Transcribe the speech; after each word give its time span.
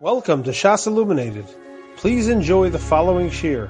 Welcome 0.00 0.44
to 0.44 0.52
Shas 0.52 0.86
Illuminated. 0.86 1.46
Please 1.96 2.28
enjoy 2.28 2.70
the 2.70 2.78
following 2.78 3.30
shir. 3.30 3.68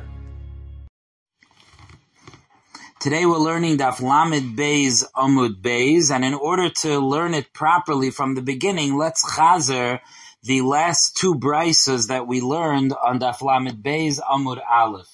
Today 3.01 3.25
we're 3.25 3.39
learning 3.39 3.79
Daf 3.79 4.03
Lamed 4.03 4.55
Beis 4.55 5.05
Amud 5.17 5.63
Beis, 5.63 6.11
and 6.11 6.27
in 6.27 6.35
order 6.35 6.69
to 6.83 6.99
learn 6.99 7.33
it 7.33 7.55
properly 7.55 8.11
from 8.11 8.35
the 8.35 8.43
beginning, 8.43 8.99
let's 8.99 9.25
chazer 9.25 10.01
the 10.43 10.61
last 10.61 11.17
two 11.17 11.35
brises 11.35 12.09
that 12.09 12.27
we 12.27 12.43
learned 12.43 12.93
on 12.93 13.21
Daf 13.21 13.41
Lamed 13.41 13.83
Beis 13.83 14.21
Amud 14.21 14.61
Aleph. 14.71 15.09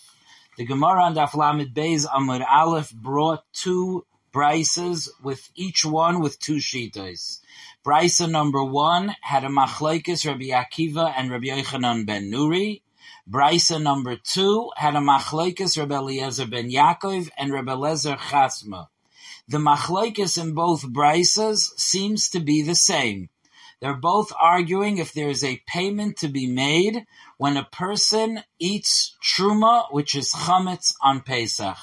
The 0.57 0.67
Gemara 0.67 1.05
on 1.05 1.15
Daf 1.15 1.37
Lamed 1.37 1.73
Beis 1.73 2.07
Amud 2.07 2.45
Aleph 2.45 2.91
brought 2.93 3.45
two 3.53 4.05
brises 4.33 5.09
with 5.23 5.49
each 5.55 5.85
one 5.85 6.19
with 6.19 6.41
two 6.41 6.57
shitas. 6.57 7.39
Brisa 7.85 8.31
number 8.31 8.65
one 8.65 9.15
had 9.21 9.45
a 9.45 9.49
machlokes 9.49 10.27
Rabbi 10.27 10.45
Akiva 10.47 11.13
and 11.19 11.31
Rabbi 11.31 11.49
Yochanan 11.49 12.07
ben 12.07 12.31
Nuri. 12.31 12.81
Brisa 13.31 13.83
number 13.83 14.17
two 14.17 14.71
had 14.75 14.95
a 14.95 15.01
machlokes 15.01 15.77
Rabbi 15.77 15.95
Eliezer 15.95 16.47
ben 16.47 16.71
Yaakov 16.71 17.29
and 17.37 17.53
Rabbi 17.53 17.73
Lezer 17.73 18.17
Chasma. 18.17 18.89
The 19.49 19.59
machlokes 19.59 20.41
in 20.41 20.55
both 20.55 20.83
brisas 20.85 21.79
seems 21.79 22.31
to 22.31 22.41
be 22.41 22.63
the 22.63 22.75
same. 22.75 23.29
They're 23.81 23.93
both 23.93 24.33
arguing 24.41 24.97
if 24.97 25.13
there 25.13 25.29
is 25.29 25.45
a 25.45 25.63
payment 25.67 26.17
to 26.19 26.29
be 26.29 26.47
made 26.47 27.05
when 27.37 27.59
a 27.59 27.65
person 27.65 28.45
eats 28.59 29.15
truma, 29.23 29.93
which 29.93 30.15
is 30.15 30.33
chametz 30.33 30.95
on 31.03 31.21
Pesach. 31.21 31.77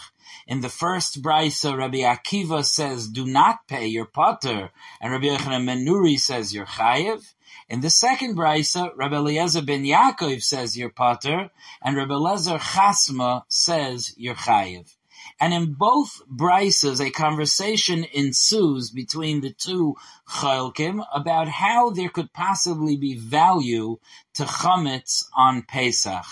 In 0.51 0.59
the 0.59 0.67
first 0.67 1.21
brisa, 1.21 1.77
Rabbi 1.77 1.99
Akiva 1.99 2.65
says, 2.65 3.07
"Do 3.07 3.25
not 3.25 3.69
pay 3.69 3.87
your 3.87 4.03
potter," 4.03 4.73
and 4.99 5.13
Rabbi 5.13 5.27
Yochanan 5.27 5.63
Menuri 5.63 6.19
says, 6.19 6.53
"You're 6.53 6.65
chayiv." 6.65 7.21
In 7.69 7.79
the 7.79 7.89
second 7.89 8.35
brisa, 8.35 8.91
Rabbi 8.97 9.15
Eliezer 9.15 9.61
ben 9.61 9.85
Yaakov 9.85 10.43
says, 10.43 10.75
"You're 10.75 10.89
potter," 10.89 11.51
and 11.81 11.95
Rabbi 11.95 12.15
Lezer 12.15 12.59
Chasma 12.59 13.43
says, 13.47 14.13
"You're 14.17 14.35
chayiv." 14.35 14.93
And 15.39 15.53
in 15.53 15.75
both 15.75 16.21
brises, 16.29 16.99
a 16.99 17.11
conversation 17.11 18.03
ensues 18.03 18.89
between 18.89 19.39
the 19.39 19.53
two 19.53 19.95
chalkim 20.27 21.05
about 21.13 21.47
how 21.47 21.91
there 21.91 22.09
could 22.09 22.33
possibly 22.33 22.97
be 22.97 23.15
value 23.15 23.99
to 24.33 24.43
chametz 24.43 25.23
on 25.33 25.61
Pesach. 25.61 26.25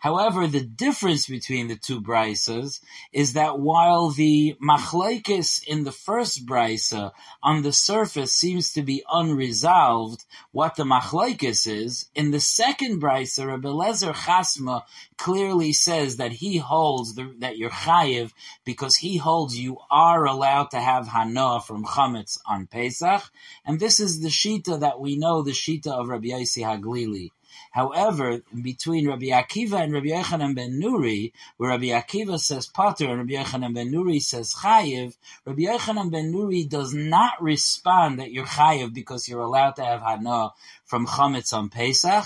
However, 0.00 0.46
the 0.46 0.64
difference 0.64 1.26
between 1.26 1.68
the 1.68 1.76
two 1.76 2.00
brises 2.00 2.80
is 3.12 3.32
that 3.32 3.58
while 3.58 4.10
the 4.10 4.56
machlaikis 4.62 5.62
in 5.66 5.84
the 5.84 5.92
first 5.92 6.46
brisa 6.46 7.12
on 7.42 7.62
the 7.62 7.72
surface 7.72 8.32
seems 8.32 8.72
to 8.72 8.82
be 8.82 9.02
unresolved, 9.10 10.24
what 10.52 10.76
the 10.76 10.84
machlaikis 10.84 11.66
is, 11.66 12.10
in 12.14 12.30
the 12.30 12.40
second 12.40 13.00
brisa, 13.00 13.46
Rabbi 13.46 13.68
Lezer 13.68 14.14
Chasma 14.14 14.82
clearly 15.16 15.72
says 15.72 16.16
that 16.16 16.32
he 16.32 16.58
holds 16.58 17.14
the, 17.14 17.34
that 17.38 17.56
you're 17.56 17.70
chayiv 17.70 18.32
because 18.64 18.96
he 18.96 19.16
holds 19.16 19.58
you 19.58 19.78
are 19.90 20.24
allowed 20.24 20.70
to 20.70 20.80
have 20.80 21.08
hana 21.08 21.60
from 21.60 21.84
chametz 21.84 22.38
on 22.46 22.66
Pesach, 22.66 23.22
and 23.64 23.80
this 23.80 24.00
is 24.00 24.20
the 24.20 24.28
shita 24.28 24.80
that 24.80 25.00
we 25.00 25.16
know, 25.16 25.42
the 25.42 25.52
shita 25.52 25.88
of 25.88 26.08
Rabbi 26.08 26.28
Yossi 26.28 26.62
Haglili. 26.62 27.30
However, 27.70 28.42
between 28.62 29.08
Rabbi 29.08 29.26
Akiva 29.26 29.82
and 29.82 29.92
Rabbi 29.92 30.08
Yochanan 30.08 30.54
ben 30.54 30.80
Nuri, 30.80 31.32
where 31.56 31.70
Rabbi 31.70 31.86
Akiva 31.86 32.38
says 32.38 32.66
Pater 32.66 33.08
and 33.08 33.18
Rabbi 33.18 33.42
Yochanan 33.42 33.74
ben 33.74 33.92
Nuri 33.92 34.20
says 34.20 34.54
Chayiv, 34.54 35.16
Rabbi 35.44 35.62
Yochanan 35.62 36.10
ben 36.10 36.32
Nuri 36.32 36.68
does 36.68 36.94
not 36.94 37.42
respond 37.42 38.18
that 38.18 38.32
you're 38.32 38.46
Chayiv 38.46 38.94
because 38.94 39.28
you're 39.28 39.42
allowed 39.42 39.76
to 39.76 39.84
have 39.84 40.00
Hana 40.00 40.52
from 40.84 41.06
Chametz 41.06 41.52
on 41.52 41.68
Pesach. 41.68 42.24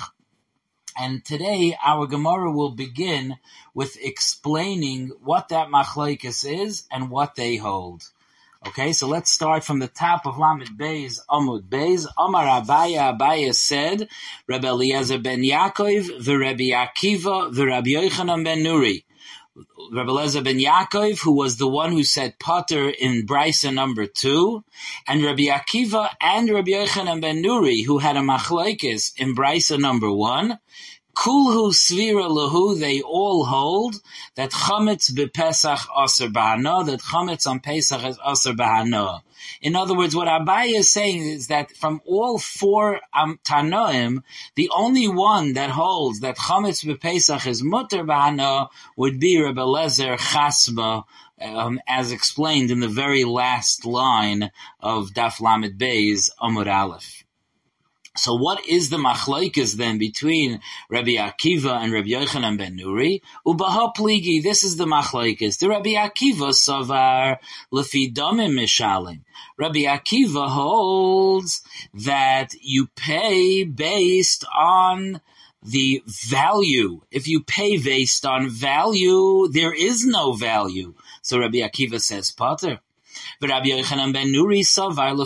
And 0.99 1.25
today 1.25 1.77
our 1.85 2.07
Gemara 2.07 2.51
will 2.51 2.73
begin 2.73 3.39
with 3.75 3.97
explaining 4.01 5.09
what 5.23 5.49
that 5.49 5.69
machlokes 5.69 6.45
is 6.45 6.85
and 6.91 7.11
what 7.11 7.37
they 7.37 7.57
hold. 7.57 8.11
Okay, 8.67 8.93
so 8.93 9.09
let's 9.09 9.31
start 9.31 9.65
from 9.65 9.79
the 9.79 9.89
top 9.89 10.27
of 10.27 10.37
Lamed 10.37 10.77
Beis, 10.77 11.19
Amud 11.31 11.63
Beis. 11.71 12.07
Amar 12.19 12.45
Abaya, 12.45 13.17
Abaya 13.17 13.55
said, 13.55 14.07
Rabbi 14.47 14.69
Eliezer 14.69 15.19
ben 15.19 15.41
Yaakov, 15.41 16.23
the 16.23 16.37
Rabbi 16.37 16.65
Akiva, 16.65 17.55
the 17.55 17.65
Rabbi 17.65 17.93
Yochanan 17.93 18.45
ben 18.45 18.59
Nuri. 18.59 19.05
Rabbi 19.91 20.11
Eliezer 20.11 20.43
ben 20.43 20.59
Yaakov, 20.59 21.21
who 21.21 21.33
was 21.33 21.57
the 21.57 21.67
one 21.67 21.93
who 21.93 22.05
said 22.05 22.39
Potter 22.39 22.91
in 22.91 23.27
Brisa 23.27 23.73
number 23.73 24.05
two, 24.05 24.63
and 25.09 25.25
Rabbi 25.25 25.45
Akiva 25.45 26.11
and 26.21 26.51
Rabbi 26.51 26.73
Yochanan 26.73 27.23
ben 27.23 27.43
Nuri, 27.43 27.87
who 27.87 27.97
had 27.97 28.19
a 28.19 28.21
machlokes 28.21 29.19
in 29.19 29.35
Brisa 29.35 29.81
number 29.81 30.13
one, 30.13 30.59
Kulhu 31.15 31.73
svira 31.73 32.29
lahu, 32.31 32.79
they 32.79 33.03
all 33.03 33.45
hold 33.45 33.97
that 34.37 34.51
chametz 34.51 35.11
bepesach 35.13 35.87
aser 36.03 36.29
bahana, 36.29 36.87
that 36.87 37.01
chametz 37.01 37.47
on 37.47 37.61
Pesach 37.61 38.05
is 38.05 38.19
aser 38.27 38.53
bahana. 38.53 39.21
In 39.61 39.75
other 39.75 39.97
words, 39.97 40.15
what 40.15 40.29
Abaye 40.29 40.79
is 40.79 40.91
saying 40.91 41.23
is 41.23 41.49
that 41.49 41.73
from 41.73 42.01
all 42.07 42.39
four 42.39 43.01
um, 43.13 43.39
Tanoim, 43.45 44.23
the 44.55 44.71
only 44.75 45.09
one 45.09 45.55
that 45.55 45.71
holds 45.71 46.21
that 46.21 46.37
chametz 46.37 46.85
bepesach 46.85 47.47
is 47.47 47.63
mutter 47.63 48.05
bahana 48.05 48.69
would 48.97 49.19
be 49.19 49.43
Rebbe 49.43 49.61
Lezer 49.61 50.17
Chasma, 50.17 51.05
um, 51.41 51.81
as 51.89 52.13
explained 52.13 52.71
in 52.71 52.81
the 52.81 52.89
very 52.89 53.25
last 53.25 53.85
line 53.85 54.51
of 54.81 55.11
Daf 55.11 55.41
Lamed 55.41 55.77
Bey's 55.79 56.31
Amud 56.41 56.73
Aleph. 56.73 57.25
So 58.21 58.35
what 58.35 58.69
is 58.69 58.91
the 58.91 58.99
machlaikas 58.99 59.77
then 59.77 59.97
between 59.97 60.61
Rabbi 60.91 61.13
Akiva 61.13 61.83
and 61.83 61.91
Rabbi 61.91 62.09
Yochanan 62.09 62.59
ben 62.59 62.77
Nuri? 62.77 63.23
Ubaha 63.47 63.95
pligi, 63.97 64.43
this 64.43 64.63
is 64.63 64.77
the 64.77 64.85
machlaikas. 64.85 65.59
The 65.59 65.71
Rabbi 65.71 65.95
Akiva 65.95 66.53
savar 66.53 67.39
lefi 67.73 68.13
mishalim. 68.13 69.21
Rabbi 69.57 69.85
Akiva 69.85 70.51
holds 70.51 71.63
that 71.95 72.49
you 72.61 72.89
pay 72.95 73.65
based 73.65 74.45
on 74.55 75.23
the 75.63 76.03
value. 76.07 77.01
If 77.11 77.27
you 77.27 77.41
pay 77.43 77.79
based 77.79 78.27
on 78.27 78.51
value, 78.51 79.49
there 79.51 79.73
is 79.73 80.05
no 80.05 80.35
value. 80.35 80.93
So 81.23 81.39
Rabbi 81.39 81.61
Akiva 81.61 81.99
says, 81.99 82.33
Potter. 82.33 82.81
Rabbi 83.49 83.69
Yochanan 83.69 84.13
ben 84.13 84.29
Nuri 84.29 84.61
savar. 84.61 85.17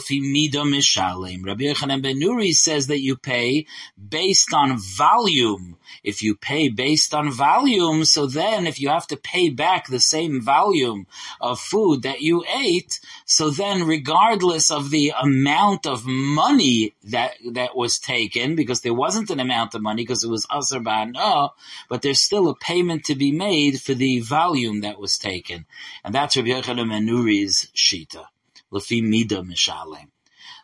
Rabbi 1.45 1.99
ben 2.01 2.21
Nuri 2.21 2.53
says 2.53 2.87
that 2.87 3.01
you 3.01 3.17
pay 3.17 3.67
based 4.09 4.55
on 4.55 4.79
volume. 4.79 5.77
If 6.03 6.23
you 6.23 6.35
pay 6.35 6.69
based 6.69 7.13
on 7.13 7.31
volume, 7.31 8.05
so 8.05 8.27
then 8.27 8.67
if 8.67 8.81
you 8.81 8.89
have 8.89 9.07
to 9.09 9.17
pay 9.17 9.51
back 9.51 9.89
the 9.89 10.01
same 10.01 10.41
volume 10.41 11.07
of 11.41 11.59
food 11.59 12.03
that 12.03 12.21
you 12.21 12.45
ate, 12.57 13.01
so 13.25 13.51
then 13.51 13.87
regardless 13.87 14.71
of 14.71 14.91
the 14.91 15.13
amount 15.21 15.87
of 15.87 16.07
money 16.07 16.95
that 17.05 17.33
that 17.53 17.77
was 17.77 17.99
taken, 17.99 18.55
because 18.55 18.83
there 18.83 18.95
wasn't 18.95 19.31
an 19.31 19.41
amount 19.41 19.75
of 19.75 19.83
money 19.83 20.03
because 20.03 20.25
it 20.25 20.31
was 20.31 20.47
Aser 20.55 20.81
but 20.81 22.03
there's 22.03 22.21
still 22.21 22.49
a 22.49 22.55
payment 22.55 23.05
to 23.05 23.15
be 23.15 23.33
made 23.33 23.81
for 23.81 23.95
the 23.95 24.21
volume 24.21 24.83
that 24.83 25.01
was 25.01 25.19
taken. 25.19 25.67
And 26.05 26.15
that's 26.15 26.37
Rabbi 26.37 26.49
Yochanan 26.49 26.91
ben 26.91 27.07
Nuri's 27.07 27.69
shita. 28.05 28.27
Lefi 28.73 29.03
mida 29.03 29.43
mishalem. 29.43 30.09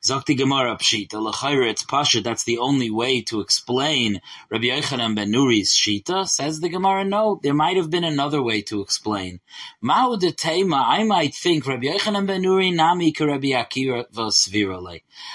Zakti 0.03 0.35
Gemara 0.35 0.77
Pshita, 0.77 1.21
L'chayra 1.21 1.69
it's 1.69 1.85
Pasha, 1.85 2.23
that's 2.23 2.45
the 2.45 2.57
only 2.57 2.91
way 2.91 3.21
to 3.21 3.41
explain 3.41 4.23
Rabbi 4.49 4.69
Yochanan 4.69 5.15
ben 5.15 5.31
Nuri's 5.31 5.75
Shita, 5.75 6.27
says 6.27 6.61
the 6.61 6.71
Gemara, 6.71 7.05
no, 7.05 7.39
there 7.43 7.53
might 7.53 7.77
have 7.77 7.91
been 7.91 8.05
another 8.05 8.43
way 8.43 8.63
to 8.63 8.81
explain. 8.81 9.41
Ma'u 9.85 10.19
de 10.19 10.33
Tema, 10.33 10.83
I 10.89 11.05
might 11.05 11.35
think 11.35 11.67
Rabbi 11.67 11.89
Yochanan 11.89 12.27
ben 12.27 12.43
Nuri 12.43 12.75
nami 12.75 13.13
ka 13.13 13.27
Rabbi 13.27 13.49
Akiva. 13.49 14.07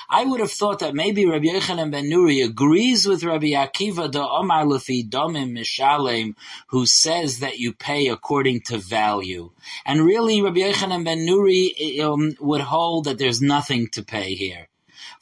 I 0.09 0.25
would 0.25 0.39
have 0.39 0.51
thought 0.51 0.79
that 0.79 0.95
maybe 0.95 1.27
Rabbi 1.27 1.45
Yochanan 1.45 1.91
ben 1.91 2.05
Nuri 2.05 2.43
agrees 2.43 3.05
with 3.05 3.23
Rabbi 3.23 3.51
Akiva 3.51 4.11
the 4.11 4.27
Omar 4.27 4.63
Lefi 4.65 5.07
Domim 5.07 5.51
Mishalem, 5.51 6.33
who 6.69 6.87
says 6.87 7.41
that 7.41 7.59
you 7.59 7.71
pay 7.71 8.07
according 8.07 8.61
to 8.61 8.79
value. 8.79 9.51
And 9.85 10.01
really, 10.01 10.41
Rabbi 10.41 10.61
Yochanan 10.61 11.05
ben 11.05 11.19
Nuri 11.19 11.99
um, 11.99 12.33
would 12.39 12.61
hold 12.61 13.03
that 13.05 13.19
there's 13.19 13.43
nothing 13.43 13.89
to 13.89 14.01
pay 14.01 14.33
here. 14.33 14.54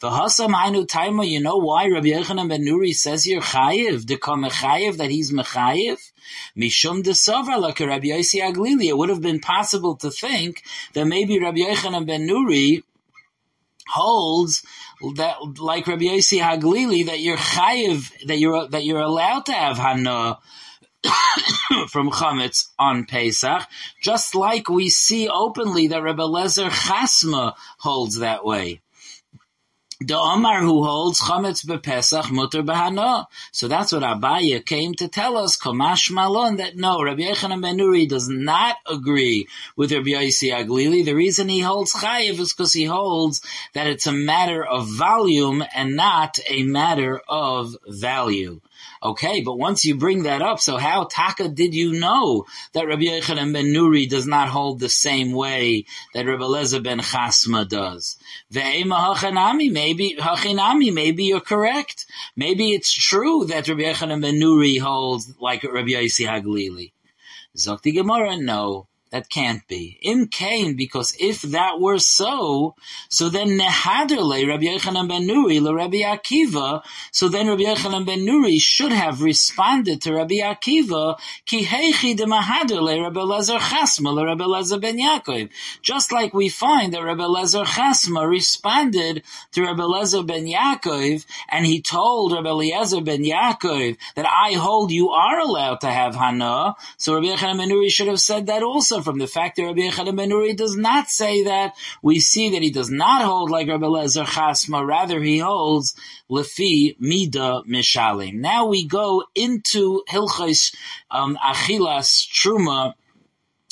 The 0.03 0.09
Hasam 0.09 0.53
Ainu 0.53 0.85
Taima, 0.85 1.25
you 1.25 1.39
know 1.39 1.55
why 1.55 1.87
Rabbi 1.87 2.07
Yochanan 2.07 2.49
ben 2.49 2.65
Nuri 2.65 2.93
says 2.93 3.23
here 3.23 3.39
Chayiv, 3.39 4.05
the 4.05 4.17
Chayiv, 4.17 4.97
that 4.97 5.09
he's 5.09 5.31
Mechayiv? 5.31 5.97
Mishum 6.57 7.03
de 7.03 7.11
Sover, 7.11 7.57
like 7.57 7.79
Rabbi 7.79 8.07
Yossi 8.07 8.41
Aglili. 8.41 8.87
It 8.87 8.97
would 8.97 9.07
have 9.07 9.21
been 9.21 9.39
possible 9.39 9.95
to 9.95 10.11
think 10.11 10.61
that 10.91 11.05
maybe 11.05 11.39
Rabbi 11.39 11.59
Yochanan 11.59 12.05
ben 12.05 12.27
Nuri 12.27 12.83
holds 13.87 14.65
that, 15.15 15.37
like 15.61 15.87
Rabbi 15.87 16.03
Yossi 16.03 16.41
Haglili, 16.41 17.05
that 17.05 17.21
you're 17.21 17.37
chayiv, 17.37 18.11
that 18.27 18.39
you're 18.39 18.67
that 18.67 18.83
you're 18.83 18.99
allowed 18.99 19.45
to 19.45 19.53
have 19.53 19.77
hana 19.77 20.37
from 21.87 22.11
chametz 22.11 22.71
on 22.77 23.05
Pesach, 23.05 23.65
just 24.01 24.35
like 24.35 24.67
we 24.67 24.89
see 24.89 25.29
openly 25.29 25.87
that 25.87 26.03
Rabbi 26.03 26.23
Lezer 26.23 26.69
Chasma 26.69 27.53
holds 27.77 28.17
that 28.17 28.43
way. 28.43 28.81
The 30.05 30.17
Omar 30.17 30.59
who 30.59 30.83
holds 30.83 31.21
chametz 31.21 31.65
bepesach 31.65 32.29
mutter 32.29 32.61
bahana. 32.61 33.25
So 33.53 33.69
that's 33.69 33.93
what 33.93 34.03
Abaya 34.03 34.65
came 34.65 34.95
to 34.95 35.07
tell 35.07 35.37
us, 35.37 35.55
Komash 35.57 36.11
Malon, 36.11 36.57
that 36.57 36.75
no, 36.75 37.01
Rabbi 37.01 37.21
Yochanan 37.21 37.61
ben 37.61 37.77
Nuri 37.77 38.09
does 38.09 38.27
not 38.27 38.75
agree 38.85 39.47
with 39.77 39.93
Rabbi 39.93 40.09
Yossi 40.09 40.51
Aglili. 40.51 41.05
The 41.05 41.13
reason 41.13 41.47
he 41.47 41.61
holds 41.61 41.93
chayiv 41.93 42.37
is 42.39 42.51
because 42.51 42.73
he 42.73 42.83
holds 42.83 43.41
that 43.75 43.87
it's 43.87 44.05
a 44.05 44.11
matter 44.11 44.65
of 44.65 44.89
volume 44.89 45.63
and 45.73 45.95
not 45.95 46.37
a 46.49 46.63
matter 46.63 47.21
of 47.29 47.77
value. 47.87 48.59
Okay, 49.01 49.41
but 49.41 49.57
once 49.57 49.83
you 49.83 49.95
bring 49.95 50.23
that 50.23 50.41
up, 50.41 50.59
so 50.59 50.77
how 50.77 51.03
Taka 51.03 51.49
did 51.49 51.73
you 51.73 51.99
know 51.99 52.45
that 52.71 52.87
Rabbi 52.87 53.03
Yochanan 53.03 53.51
ben 53.51 53.65
Nuri 53.65 54.07
does 54.09 54.25
not 54.25 54.47
hold 54.47 54.79
the 54.79 54.89
same 54.89 55.33
way 55.33 55.85
that 56.13 56.25
Rabbi 56.25 56.43
Lezer 56.43 56.81
ben 56.81 56.99
Chasma 56.99 57.67
does? 57.67 58.17
Ve'ema 58.51 59.13
hachanami, 59.13 59.73
maybe 59.93 60.15
hachinami, 60.19 60.93
maybe 60.93 61.25
you're 61.25 61.39
correct. 61.39 62.05
Maybe 62.35 62.73
it's 62.73 62.91
true 62.91 63.45
that 63.45 63.67
Rabbi 63.67 63.81
Yochanan 63.81 64.21
ben 64.21 64.35
Nuri 64.35 64.79
holds 64.79 65.33
like 65.39 65.63
Rabbi 65.63 65.89
Yossi 65.89 66.27
Haglili. 66.27 66.91
Zokti 67.55 67.93
Gemara, 67.93 68.37
no. 68.37 68.87
That 69.13 69.29
can't 69.29 69.61
be. 69.67 69.99
Im 70.01 70.27
Kain, 70.27 70.75
because 70.75 71.15
if 71.19 71.43
that 71.43 71.79
were 71.79 71.99
so, 71.99 72.73
so 73.09 73.29
then 73.29 73.59
Nehaderle 73.59 74.47
Rabbi 74.47 74.63
Yochanan 74.63 75.07
ben 75.07 75.27
Nuri 75.27 75.61
le 75.61 75.71
Rabbi 75.71 75.97
Akiva, 75.97 76.81
so 77.11 77.29
then 77.29 77.47
Rabbi 77.47 77.61
Yochanan 77.61 78.07
ben 78.07 78.21
Nuri 78.21 78.59
should 78.59 78.91
have 78.91 79.21
responded 79.21 80.01
to 80.01 80.15
Rabbi 80.15 80.37
Akiva, 80.37 81.19
ki 81.45 81.63
heichi 81.63 82.17
de 82.17 82.25
Mahaderle 82.25 83.03
Rabbi 83.03 83.19
Lezer 83.19 83.59
Chasma 83.59 84.15
le 84.15 84.25
Rabbi 84.25 84.45
Lezer 84.45 84.81
ben 84.81 84.97
Yaakov. 84.97 85.47
Just 85.83 86.11
like 86.11 86.33
we 86.33 86.49
find 86.49 86.91
that 86.95 87.03
Rabbi 87.03 87.21
Lezer 87.21 87.65
Chasma 87.65 88.27
responded 88.27 89.21
to 89.51 89.61
Rabbi 89.61 89.83
Lezer 89.83 90.25
ben 90.25 90.47
Yaakov, 90.47 91.23
and 91.49 91.67
he 91.67 91.83
told 91.83 92.33
Rabbi 92.33 92.49
Eliezer 92.49 93.01
ben 93.01 93.23
Yaakov 93.23 93.95
that 94.15 94.25
I 94.25 94.53
hold 94.53 94.91
you 94.91 95.11
are 95.11 95.39
allowed 95.39 95.81
to 95.81 95.91
have 95.91 96.15
Hana, 96.15 96.73
so 96.97 97.13
Rabbi 97.13 97.27
Yochanan 97.27 97.59
ben 97.59 97.69
Nuri 97.69 97.91
should 97.91 98.07
have 98.07 98.19
said 98.19 98.47
that 98.47 98.63
also 98.63 99.02
from 99.03 99.19
the 99.19 99.27
fact 99.27 99.57
that 99.57 99.63
Rabbi 99.63 99.81
Yochanan 99.81 100.15
ben 100.15 100.29
Nuri 100.29 100.55
does 100.55 100.75
not 100.75 101.09
say 101.09 101.43
that, 101.43 101.75
we 102.01 102.19
see 102.19 102.49
that 102.49 102.61
he 102.61 102.71
does 102.71 102.89
not 102.89 103.23
hold 103.23 103.49
like 103.49 103.67
Rabbi 103.67 103.85
Lezer 103.85 104.25
Chasma, 104.25 104.85
rather 104.85 105.21
he 105.21 105.39
holds 105.39 105.95
Lefi 106.29 106.95
Mida 106.99 107.61
Mishalim. 107.67 108.35
Now 108.35 108.67
we 108.67 108.87
go 108.87 109.23
into 109.35 110.03
Hilchos 110.09 110.73
um, 111.11 111.37
Achilas 111.43 112.27
Truma, 112.27 112.93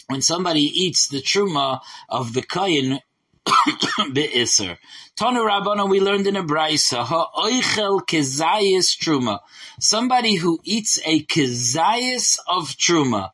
when 0.07 0.22
somebody 0.22 0.62
eats 0.62 1.07
the 1.07 1.22
Truma 1.22 1.80
of 2.10 2.34
the 2.34 2.42
Kayin 2.42 3.00
be'isr. 4.13 4.77
Tonu 5.18 5.45
Rabbana, 5.45 5.89
we 5.89 6.00
learned 6.00 6.27
in 6.27 6.36
a 6.36 6.44
brisa, 6.44 7.04
ha'oichel 7.04 8.01
kezayis 8.06 8.98
truma. 8.98 9.39
Somebody 9.80 10.36
who 10.36 10.60
eats 10.63 11.00
a 11.06 11.24
kezayis 11.24 12.38
of 12.48 12.69
truma. 12.69 13.31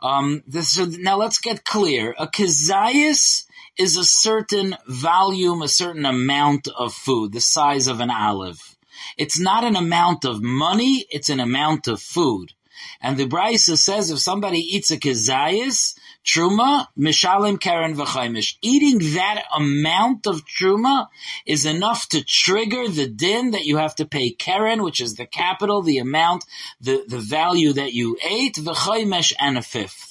Um, 0.00 0.42
this, 0.46 0.70
so 0.70 0.84
now 0.84 1.16
let's 1.16 1.40
get 1.40 1.64
clear. 1.64 2.14
A 2.18 2.26
kezias 2.26 3.44
is 3.76 3.96
a 3.96 4.04
certain 4.04 4.76
volume, 4.86 5.62
a 5.62 5.68
certain 5.68 6.06
amount 6.06 6.68
of 6.76 6.94
food, 6.94 7.32
the 7.32 7.40
size 7.40 7.86
of 7.86 8.00
an 8.00 8.10
olive. 8.10 8.76
It's 9.16 9.38
not 9.38 9.64
an 9.64 9.76
amount 9.76 10.24
of 10.24 10.42
money, 10.42 11.06
it's 11.10 11.30
an 11.30 11.40
amount 11.40 11.88
of 11.88 12.00
food. 12.00 12.52
And 13.00 13.16
the 13.16 13.26
Brisa 13.26 13.76
says 13.76 14.10
if 14.10 14.18
somebody 14.18 14.58
eats 14.58 14.90
a 14.90 14.96
kezias, 14.96 15.94
truma, 16.24 16.86
mishalim 16.98 17.60
karen 17.60 17.94
v'chaimish. 17.94 18.56
Eating 18.62 18.98
that 19.14 19.44
amount 19.54 20.26
of 20.26 20.44
truma 20.46 21.08
is 21.46 21.66
enough 21.66 22.08
to 22.08 22.24
trigger 22.24 22.88
the 22.88 23.08
din 23.08 23.52
that 23.52 23.64
you 23.64 23.76
have 23.76 23.94
to 23.96 24.06
pay 24.06 24.30
karen, 24.30 24.82
which 24.82 25.00
is 25.00 25.14
the 25.14 25.26
capital, 25.26 25.82
the 25.82 25.98
amount, 25.98 26.44
the, 26.80 27.04
the 27.08 27.18
value 27.18 27.72
that 27.72 27.92
you 27.92 28.16
ate, 28.22 28.54
v'chaimish, 28.54 29.32
and 29.40 29.58
a 29.58 29.62
fifth. 29.62 30.07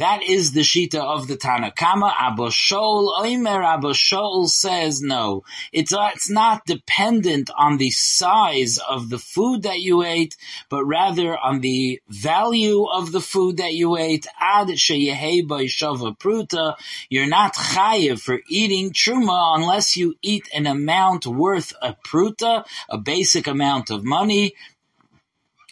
That 0.00 0.22
is 0.22 0.52
the 0.52 0.62
shita 0.62 0.98
of 0.98 1.28
the 1.28 1.36
Tanakama. 1.36 2.10
Abba 2.18 2.44
Shaul, 2.44 3.20
Oimer 3.20 3.62
Abba 3.62 3.88
Shaul 3.88 4.48
says 4.48 5.02
no. 5.02 5.44
It's, 5.74 5.92
uh, 5.92 6.08
it's 6.14 6.30
not 6.30 6.64
dependent 6.64 7.50
on 7.54 7.76
the 7.76 7.90
size 7.90 8.78
of 8.78 9.10
the 9.10 9.18
food 9.18 9.64
that 9.64 9.80
you 9.80 10.02
ate, 10.02 10.38
but 10.70 10.86
rather 10.86 11.36
on 11.36 11.60
the 11.60 12.00
value 12.08 12.84
of 12.84 13.12
the 13.12 13.20
food 13.20 13.58
that 13.58 13.74
you 13.74 13.98
ate. 13.98 14.26
Ad 14.40 14.68
sheyehei 14.68 15.46
shava 15.68 16.16
pruta. 16.16 16.76
You're 17.10 17.26
not 17.26 17.54
chayiv 17.54 18.22
for 18.22 18.40
eating 18.48 18.94
truma 18.94 19.58
unless 19.58 19.98
you 19.98 20.14
eat 20.22 20.48
an 20.54 20.66
amount 20.66 21.26
worth 21.26 21.74
a 21.82 21.92
pruta, 21.92 22.64
a 22.88 22.96
basic 22.96 23.46
amount 23.46 23.90
of 23.90 24.02
money, 24.02 24.54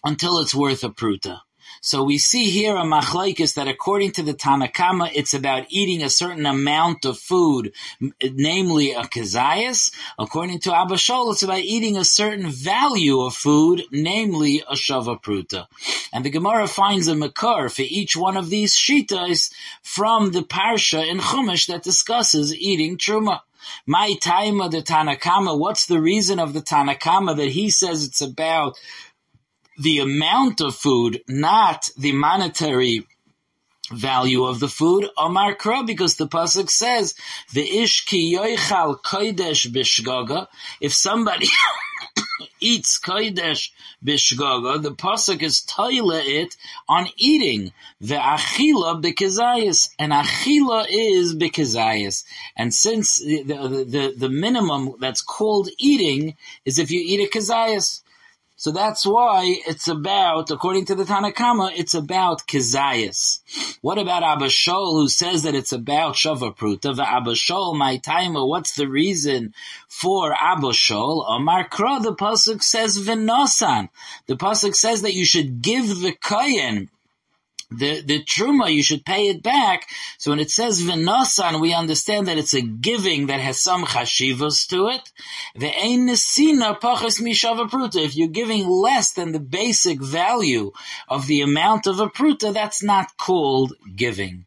until 0.04 0.38
it's 0.40 0.54
worth 0.54 0.84
a 0.84 0.90
pruta. 0.90 1.40
So 1.80 2.02
we 2.02 2.18
see 2.18 2.50
here 2.50 2.76
a 2.76 2.82
machlaikis 2.82 3.54
that 3.54 3.68
according 3.68 4.12
to 4.12 4.22
the 4.22 4.34
Tanakama, 4.34 5.10
it's 5.14 5.34
about 5.34 5.66
eating 5.68 6.02
a 6.02 6.10
certain 6.10 6.46
amount 6.46 7.04
of 7.04 7.18
food, 7.18 7.72
namely 8.22 8.92
a 8.92 9.02
kazayas. 9.02 9.92
According 10.18 10.60
to 10.60 10.74
Abba 10.74 10.94
Shol, 10.94 11.32
it's 11.32 11.42
about 11.42 11.60
eating 11.60 11.96
a 11.96 12.04
certain 12.04 12.48
value 12.48 13.20
of 13.20 13.34
food, 13.34 13.82
namely 13.92 14.62
a 14.68 14.74
shava 14.74 15.20
pruta. 15.20 15.66
And 16.12 16.24
the 16.24 16.30
Gemara 16.30 16.66
finds 16.66 17.08
a 17.08 17.14
makar 17.14 17.68
for 17.68 17.82
each 17.82 18.16
one 18.16 18.36
of 18.36 18.50
these 18.50 18.74
shitas 18.74 19.52
from 19.82 20.32
the 20.32 20.42
parsha 20.42 21.06
in 21.06 21.18
Chumash 21.18 21.68
that 21.68 21.82
discusses 21.82 22.54
eating 22.54 22.96
truma. 22.96 23.40
My 23.86 24.14
time 24.20 24.60
of 24.60 24.70
the 24.70 24.82
Tanakama, 24.82 25.58
what's 25.58 25.86
the 25.86 26.00
reason 26.00 26.38
of 26.38 26.52
the 26.52 26.60
Tanakama 26.60 27.36
that 27.36 27.50
he 27.50 27.70
says 27.70 28.04
it's 28.04 28.20
about 28.20 28.78
the 29.78 30.00
amount 30.00 30.60
of 30.60 30.74
food, 30.74 31.22
not 31.28 31.88
the 31.96 32.12
monetary 32.12 33.06
value 33.90 34.44
of 34.44 34.60
the 34.60 34.68
food. 34.68 35.08
Omar 35.16 35.54
Kra, 35.54 35.86
because 35.86 36.16
the 36.16 36.26
pasuk 36.26 36.68
says 36.68 37.14
the 37.52 37.62
ish 37.62 38.04
ki 38.04 38.34
yoichal 38.34 39.00
kodesh 39.00 39.66
bishgaga. 39.68 40.48
If 40.80 40.92
somebody 40.92 41.48
eats 42.60 42.98
kodesh 43.00 43.70
bishgaga, 44.04 44.82
the 44.82 44.92
pasuk 44.92 45.42
is 45.42 45.62
toile 45.62 46.12
it 46.12 46.56
on 46.88 47.06
eating 47.16 47.72
the 48.00 48.16
achila 48.16 49.02
bikazayas, 49.02 49.90
and 49.98 50.12
achila 50.12 50.86
is 50.88 51.34
bikazayas. 51.34 52.24
And 52.56 52.74
since 52.74 53.18
the, 53.20 53.42
the, 53.42 53.84
the, 53.88 54.14
the 54.16 54.28
minimum 54.28 54.94
that's 55.00 55.22
called 55.22 55.68
eating 55.78 56.36
is 56.64 56.78
if 56.78 56.90
you 56.90 57.00
eat 57.00 57.26
a 57.26 57.38
kazayas. 57.38 58.02
So 58.60 58.72
that's 58.72 59.06
why 59.06 59.60
it's 59.68 59.86
about, 59.86 60.50
according 60.50 60.86
to 60.86 60.96
the 60.96 61.04
Tanakama, 61.04 61.70
it's 61.76 61.94
about 61.94 62.48
Kizayas. 62.48 63.38
What 63.82 63.98
about 63.98 64.24
Abba 64.24 64.46
Shol, 64.46 64.94
who 64.94 65.06
says 65.06 65.44
that 65.44 65.54
it's 65.54 65.70
about 65.70 66.16
Shava 66.16 66.56
Pruta? 66.56 66.96
The 66.96 67.08
Abba 67.08 67.34
Shol, 67.34 67.78
my 67.78 67.98
timer, 67.98 68.44
what's 68.44 68.74
the 68.74 68.88
reason 68.88 69.54
for 69.86 70.34
Abba 70.34 70.72
Shol? 70.72 71.24
Omar 71.28 71.68
Kra, 71.68 72.02
the 72.02 72.16
Pasuk 72.16 72.60
says 72.60 72.98
Venosan. 72.98 73.90
The 74.26 74.34
Pasuk 74.34 74.74
says 74.74 75.02
that 75.02 75.14
you 75.14 75.24
should 75.24 75.62
give 75.62 76.00
the 76.00 76.16
Kayan 76.20 76.90
the, 77.70 78.00
the 78.00 78.24
truma, 78.24 78.72
you 78.72 78.82
should 78.82 79.04
pay 79.04 79.28
it 79.28 79.42
back. 79.42 79.86
So 80.18 80.30
when 80.30 80.40
it 80.40 80.50
says 80.50 80.82
v'nosan, 80.82 81.60
we 81.60 81.74
understand 81.74 82.26
that 82.28 82.38
it's 82.38 82.54
a 82.54 82.62
giving 82.62 83.26
that 83.26 83.40
has 83.40 83.60
some 83.60 83.84
chashivas 83.84 84.66
to 84.68 84.88
it. 84.88 85.12
Ve'ein 85.56 86.08
nesina 86.08 86.80
pachas 86.80 87.20
mishava 87.20 87.68
pruta. 87.68 88.04
If 88.04 88.16
you're 88.16 88.28
giving 88.28 88.66
less 88.66 89.12
than 89.12 89.32
the 89.32 89.40
basic 89.40 90.00
value 90.00 90.72
of 91.08 91.26
the 91.26 91.42
amount 91.42 91.86
of 91.86 92.00
a 92.00 92.08
pruta, 92.08 92.54
that's 92.54 92.82
not 92.82 93.16
called 93.18 93.74
giving. 93.94 94.46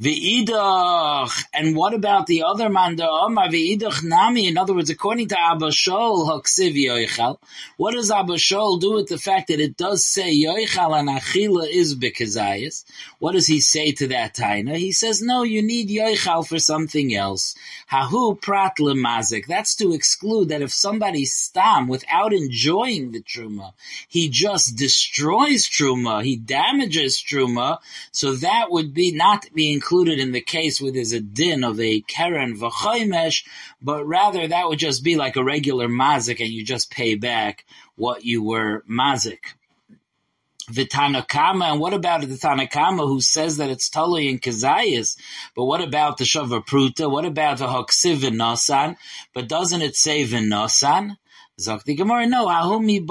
V'idach, 0.00 1.44
and 1.52 1.76
what 1.76 1.92
about 1.92 2.26
the 2.26 2.44
other 2.44 2.70
manda 2.70 3.06
Omar 3.06 3.48
v'idach 3.48 4.02
nami? 4.02 4.46
In 4.46 4.56
other 4.56 4.74
words, 4.74 4.88
according 4.88 5.28
to 5.28 5.38
Abba 5.38 5.66
Shol, 5.66 6.26
haksiv 6.28 6.74
yoichal. 6.74 7.38
What 7.76 7.92
does 7.92 8.10
Abba 8.10 8.34
Shol 8.34 8.80
do 8.80 8.94
with 8.94 9.08
the 9.08 9.18
fact 9.18 9.48
that 9.48 9.60
it 9.60 9.76
does 9.76 10.06
say 10.06 10.34
yoichal 10.34 10.98
and 10.98 11.10
achila 11.10 11.68
is 11.68 11.94
bekazayis? 11.94 12.84
What 13.18 13.32
does 13.32 13.46
he 13.46 13.60
say 13.60 13.92
to 13.92 14.06
that 14.08 14.34
taina? 14.34 14.76
He 14.76 14.92
says, 14.92 15.20
no, 15.20 15.42
you 15.42 15.62
need 15.62 15.90
yoichal 15.90 16.46
for 16.46 16.58
something 16.58 17.14
else. 17.14 17.54
Hahu 17.90 18.40
prat 18.40 18.76
lemazik. 18.78 19.46
That's 19.46 19.74
to 19.76 19.92
exclude 19.92 20.48
that 20.48 20.62
if 20.62 20.72
somebody 20.72 21.26
stam 21.26 21.86
without 21.86 22.32
enjoying 22.32 23.12
the 23.12 23.20
truma, 23.20 23.74
he 24.08 24.30
just 24.30 24.76
destroys 24.76 25.68
truma, 25.68 26.24
he 26.24 26.36
damages 26.36 27.22
truma, 27.22 27.78
so 28.10 28.34
that 28.36 28.70
would 28.70 28.94
be 28.94 29.12
not 29.12 29.46
being 29.54 29.74
included 29.74 29.91
in 29.92 30.32
the 30.32 30.40
case 30.40 30.80
with 30.80 30.96
is 30.96 31.12
a 31.12 31.20
din 31.20 31.64
of 31.64 31.78
a 31.78 32.00
keren 32.00 32.56
v'chaymesh, 32.56 33.44
but 33.80 34.04
rather 34.06 34.48
that 34.48 34.68
would 34.68 34.78
just 34.78 35.04
be 35.04 35.16
like 35.16 35.36
a 35.36 35.44
regular 35.44 35.86
mazik 35.88 36.40
and 36.40 36.48
you 36.48 36.64
just 36.64 36.90
pay 36.90 37.14
back 37.14 37.66
what 37.96 38.24
you 38.24 38.42
were 38.42 38.82
mazik. 38.88 39.54
the 40.70 40.86
Tanakama, 40.86 41.72
and 41.72 41.80
what 41.80 41.92
about 41.92 42.22
the 42.22 42.26
Tanakama 42.28 43.06
who 43.06 43.20
says 43.20 43.58
that 43.58 43.70
it's 43.70 43.90
Tully 43.90 44.28
and 44.28 44.40
Kazayas? 44.40 45.16
But 45.54 45.64
what 45.64 45.82
about 45.82 46.18
the 46.18 46.24
Shava 46.24 46.64
Pruta? 46.64 47.10
What 47.10 47.24
about 47.24 47.58
the 47.58 47.66
Hoksiv 47.66 48.18
Nosan? 48.30 48.96
But 49.34 49.48
doesn't 49.48 49.82
it 49.82 49.96
say 49.96 50.24
Vinosan? 50.24 51.16
Zok 51.60 51.84
the 51.84 51.94
Gemara, 51.94 52.26
no, 52.26 52.46
ahumi. 52.46 53.06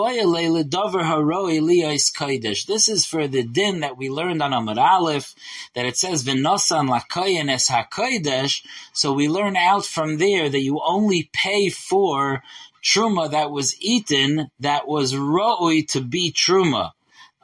This 2.65 2.89
is 2.89 3.05
for 3.05 3.27
the 3.27 3.43
din 3.43 3.81
that 3.81 3.97
we 3.97 4.09
learned 4.09 4.41
on 4.41 4.51
Amar 4.51 4.79
Aleph, 4.79 5.35
that 5.75 5.85
it 5.85 5.95
says 5.95 6.23
v'nosan 6.23 6.89
lakoyen 6.89 7.51
es 7.51 7.69
hakodesh. 7.69 8.65
So 8.93 9.13
we 9.13 9.29
learn 9.29 9.55
out 9.55 9.85
from 9.85 10.17
there 10.17 10.49
that 10.49 10.59
you 10.59 10.81
only 10.83 11.29
pay 11.31 11.69
for 11.69 12.41
truma 12.83 13.29
that 13.29 13.51
was 13.51 13.79
eaten 13.79 14.49
that 14.59 14.87
was 14.87 15.15
roi 15.15 15.83
to 15.89 16.01
be 16.01 16.31
truma. 16.31 16.91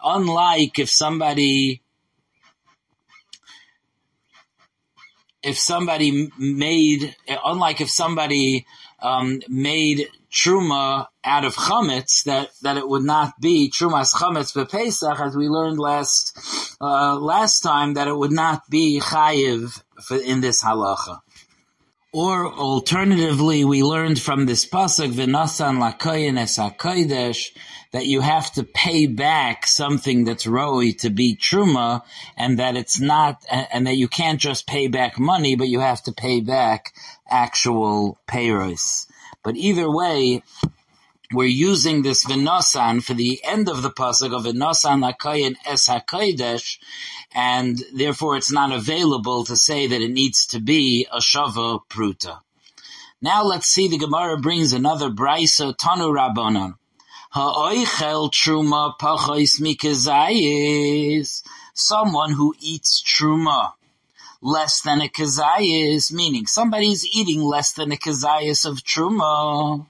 Unlike 0.03 0.79
if 0.79 0.89
somebody 0.89 1.83
if 5.43 5.59
somebody 5.59 6.31
made, 6.39 7.15
unlike 7.45 7.81
if 7.81 7.89
somebody 7.89 8.65
um, 8.99 9.41
made 9.47 10.09
truma 10.31 11.07
out 11.24 11.46
of 11.46 11.55
chametz, 11.55 12.24
that, 12.24 12.50
that 12.62 12.77
it 12.77 12.88
would 12.88 13.03
not 13.03 13.39
be 13.39 13.72
trumas 13.72 14.13
chametz 14.13 14.51
for 14.53 14.65
Pesach, 14.65 15.19
as 15.19 15.36
we 15.36 15.48
learned 15.48 15.79
last 15.79 16.38
uh, 16.81 17.15
last 17.15 17.62
time, 17.62 17.96
that 17.96 18.07
it 18.07 18.17
would 18.17 18.31
not 18.31 18.69
be 18.69 19.00
chayiv 19.01 19.81
for, 20.01 20.17
in 20.17 20.41
this 20.41 20.63
halacha. 20.63 21.22
Or 22.13 22.51
alternatively, 22.51 23.65
we 23.65 23.84
learned 23.84 24.19
from 24.19 24.46
this 24.46 24.65
pasuk 24.65 25.12
v'nasan 25.12 25.77
lakoyin 25.77 26.38
es 26.39 26.57
hakodesh 26.57 27.50
that 27.91 28.05
you 28.05 28.22
have 28.22 28.51
to 28.53 28.63
pay 28.63 29.07
back 29.07 29.65
something 29.65 30.24
that's 30.24 30.46
roi 30.46 30.91
to 31.00 31.10
be 31.10 31.36
truma, 31.36 32.03
and 32.38 32.60
that 32.60 32.75
it's 32.75 33.00
not, 33.00 33.43
and 33.50 33.88
that 33.88 33.96
you 33.96 34.07
can't 34.07 34.39
just 34.39 34.67
pay 34.67 34.88
back 34.88 35.17
money, 35.17 35.55
but 35.55 35.67
you 35.67 35.79
have 35.79 36.03
to 36.03 36.12
pay 36.12 36.41
back 36.41 36.93
actual 37.29 38.19
payros. 38.27 39.06
But 39.47 39.55
either 39.55 39.89
way, 39.89 40.43
we're 41.31 41.45
using 41.45 42.01
this 42.01 42.25
v'nosan 42.25 43.01
for 43.01 43.13
the 43.13 43.39
end 43.45 43.69
of 43.69 43.81
the 43.81 43.89
pasuk 43.89 44.35
of 44.35 44.43
v'nosan 44.43 44.99
lakayin 45.01 45.55
es 45.65 45.87
hakodesh, 45.87 46.79
and 47.33 47.81
therefore 47.93 48.35
it's 48.35 48.51
not 48.51 48.73
available 48.73 49.45
to 49.45 49.55
say 49.55 49.87
that 49.87 50.01
it 50.01 50.11
needs 50.11 50.47
to 50.47 50.59
be 50.59 51.07
a 51.09 51.19
shava 51.19 51.79
pruta. 51.89 52.41
Now 53.21 53.45
let's 53.45 53.67
see 53.67 53.87
the 53.87 53.97
Gemara 53.97 54.37
brings 54.37 54.73
another 54.73 55.09
brisa 55.09 55.73
tanu 55.77 56.11
rabbanon. 56.11 56.73
Ha'oichel 57.31 58.29
truma 58.29 58.97
pachos 58.99 59.61
mikazayis. 59.61 61.41
Someone 61.73 62.33
who 62.33 62.53
eats 62.59 63.01
truma 63.01 63.71
less 64.41 64.82
than 64.82 65.01
a 65.01 65.08
kazayis, 65.08 66.12
meaning 66.12 66.46
somebody's 66.46 67.06
eating 67.08 67.41
less 67.41 67.74
than 67.74 67.91
a 67.91 67.96
kazayis 67.96 68.65
of 68.65 68.77
truma. 68.77 69.88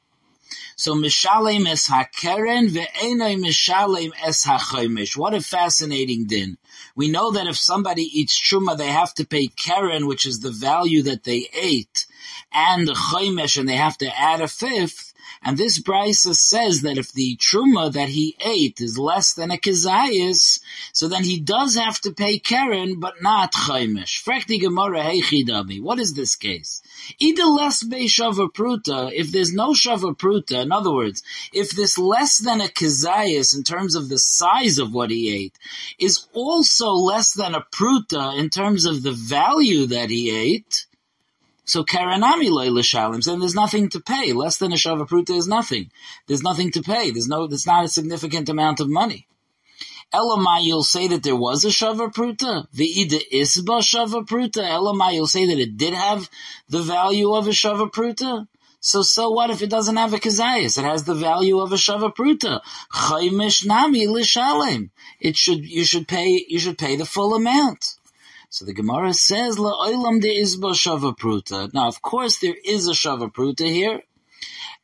So 0.76 0.94
mishalem 0.94 1.68
es 1.68 1.90
hakeren 1.90 2.70
ve'enoi 2.70 3.38
mishalem 3.40 4.12
es 4.24 4.46
hachomish. 4.46 5.18
What 5.18 5.34
a 5.34 5.42
fascinating 5.42 6.26
din. 6.28 6.58
We 6.96 7.10
know 7.10 7.32
that 7.32 7.48
if 7.48 7.58
somebody 7.58 8.04
eats 8.04 8.40
truma, 8.40 8.78
they 8.78 8.88
have 8.88 9.14
to 9.16 9.26
pay 9.26 9.48
keren, 9.48 10.06
which 10.06 10.26
is 10.26 10.40
the 10.40 10.52
value 10.52 11.02
that 11.04 11.24
they 11.24 11.50
ate, 11.54 12.06
and 12.54 12.88
the 12.88 12.94
chomish, 12.94 13.58
and 13.60 13.68
they 13.68 13.76
have 13.76 13.98
to 13.98 14.20
add 14.20 14.42
a 14.42 14.48
fifth. 14.48 15.07
And 15.48 15.58
this 15.58 15.80
brisa 15.80 16.36
says 16.36 16.82
that 16.82 16.98
if 16.98 17.14
the 17.14 17.38
truma 17.38 17.94
that 17.94 18.10
he 18.10 18.36
ate 18.44 18.82
is 18.82 18.98
less 18.98 19.32
than 19.32 19.50
a 19.50 19.56
kezayis, 19.56 20.60
so 20.92 21.08
then 21.08 21.24
he 21.24 21.40
does 21.40 21.76
have 21.76 22.02
to 22.02 22.12
pay 22.12 22.38
keren, 22.38 23.00
but 23.00 23.22
not 23.22 23.54
chaimish. 23.54 24.22
Frekti 24.22 24.60
gemara 24.60 25.02
heichidami. 25.04 25.82
What 25.82 26.00
is 26.00 26.16
this 26.16 26.36
case? 26.36 26.82
Either 27.18 27.46
less 27.46 27.82
be 27.82 28.08
shava 28.08 28.50
pruta, 28.52 29.10
if 29.14 29.32
there's 29.32 29.54
no 29.54 29.72
shava 29.72 30.18
pruta, 30.18 30.64
in 30.64 30.74
other 30.74 30.92
words, 30.92 31.24
if 31.54 31.72
this 31.72 31.98
less 31.98 32.40
than 32.40 32.60
a 32.60 32.68
kezayis 32.68 33.56
in 33.56 33.64
terms 33.64 33.96
of 33.96 34.10
the 34.10 34.20
size 34.20 34.78
of 34.80 34.94
what 34.94 35.12
he 35.12 35.34
ate, 35.34 35.58
is 35.98 36.28
also 36.34 36.90
less 36.92 37.32
than 37.32 37.56
a 37.56 37.66
pruta 37.72 38.38
in 38.38 38.50
terms 38.50 38.84
of 38.84 39.02
the 39.02 39.14
value 39.14 39.86
that 39.86 40.10
he 40.10 40.30
ate, 40.30 40.88
so 41.68 41.84
karanami 41.84 42.50
loy 42.50 42.70
l'shalim, 42.72 43.28
and 43.28 43.42
there's 43.42 43.54
nothing 43.54 43.90
to 43.90 44.00
pay. 44.00 44.32
Less 44.32 44.58
than 44.58 44.72
a 44.72 44.76
shavapruta 44.76 45.32
is 45.32 45.50
nothing. 45.50 45.92
There's 46.26 46.42
nothing 46.42 46.72
to 46.72 46.82
pay. 46.82 47.12
There's 47.12 47.28
no, 47.28 47.46
there's 47.46 47.68
not 47.68 47.84
a 47.84 47.90
significant 47.90 48.48
amount 48.48 48.80
of 48.80 48.90
money. 48.90 49.28
Elamai, 50.14 50.64
you'll 50.64 50.84
say 50.84 51.10
that 51.10 51.24
there 51.24 51.36
was 51.36 51.66
a 51.66 51.68
shavapruta. 51.68 52.68
The 52.72 53.02
ida 53.02 53.20
isba 53.34 53.82
shavapruta. 53.82 54.64
Elamai, 54.64 55.16
you'll 55.16 55.28
say 55.28 55.48
that 55.48 55.60
it 55.60 55.76
did 55.76 55.94
have 55.94 56.30
the 56.70 56.80
value 56.80 57.34
of 57.34 57.48
a 57.48 57.52
shavapruta. 57.52 58.48
So, 58.80 59.02
so 59.02 59.32
what 59.32 59.50
if 59.50 59.62
it 59.62 59.70
doesn't 59.70 59.98
have 59.98 60.14
a 60.14 60.20
kazayas? 60.20 60.78
It 60.78 60.86
has 60.86 61.04
the 61.04 61.16
value 61.16 61.60
of 61.60 61.74
a 61.74 61.76
shavapruta. 61.76 62.62
Chaymish 62.94 63.66
nami 63.66 64.08
l'shalim. 64.08 64.92
It 65.20 65.36
should, 65.36 65.66
you 65.66 65.84
should 65.84 66.08
pay, 66.08 66.46
you 66.48 66.60
should 66.60 66.78
pay 66.78 66.96
the 66.96 67.06
full 67.06 67.36
amount. 67.36 67.97
So 68.50 68.64
the 68.64 68.74
Gemara 68.74 69.14
says, 69.14 69.58
"La'olam 69.58 70.22
de 70.22 70.42
isba 70.42 70.74
shavapruta." 70.74 71.74
Now, 71.74 71.88
of 71.88 72.02
course, 72.02 72.38
there 72.38 72.56
is 72.64 72.88
a 72.88 72.94
shavapruta 72.94 73.68
here, 73.70 74.04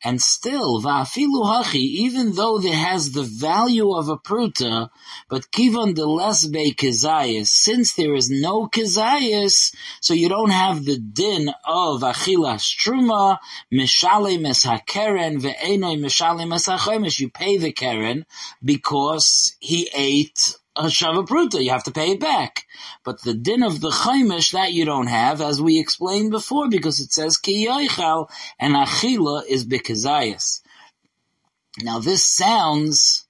and 0.02 0.20
still, 0.20 0.82
va'afilu 0.82 1.46
hachi, 1.46 1.76
even 1.76 2.32
though 2.32 2.58
there 2.58 2.76
has 2.76 3.12
the 3.12 3.22
value 3.22 3.90
of 3.90 4.10
a 4.10 4.18
pruta, 4.18 4.90
but 5.30 5.50
kivan 5.50 5.94
de 5.94 6.04
less 6.04 6.46
be 6.46 6.74
kezayis, 6.74 7.46
since 7.46 7.94
there 7.94 8.14
is 8.14 8.28
no 8.28 8.66
kezayis, 8.68 9.74
so 10.02 10.12
you 10.12 10.28
don't 10.28 10.50
have 10.50 10.84
the 10.84 10.98
din 10.98 11.48
of 11.64 12.02
achilas 12.02 12.64
truma, 12.76 13.38
mishalem 13.72 14.46
es 14.46 14.66
hakeren, 14.66 15.40
ve'enoi 15.40 15.98
mishalem 15.98 16.52
es 17.06 17.18
you 17.18 17.30
pay 17.30 17.56
the 17.56 17.72
keren, 17.72 18.26
because 18.62 19.56
he 19.58 19.88
ate 19.94 20.54
a 20.76 20.88
you 20.88 21.70
have 21.70 21.84
to 21.84 21.90
pay 21.90 22.12
it 22.12 22.20
back. 22.20 22.66
But 23.04 23.22
the 23.22 23.34
din 23.34 23.62
of 23.62 23.80
the 23.80 23.90
Chaimish, 23.90 24.52
that 24.52 24.72
you 24.72 24.84
don't 24.84 25.06
have, 25.06 25.40
as 25.40 25.60
we 25.60 25.78
explained 25.78 26.30
before, 26.30 26.68
because 26.68 27.00
it 27.00 27.12
says 27.12 27.36
Ki 27.36 27.66
Yoichal, 27.66 28.28
and 28.58 28.74
Achila 28.74 29.46
is 29.46 29.66
Bikazayas. 29.66 30.62
Now 31.82 31.98
this 31.98 32.26
sounds 32.26 33.23